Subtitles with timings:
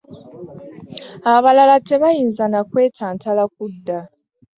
[1.33, 3.99] Abalala tebayinza na kwetantala kudda.